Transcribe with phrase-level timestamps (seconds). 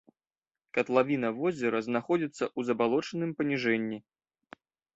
[0.77, 3.97] Катлавіна возера знаходзіцца ў забалочаным паніжэнні.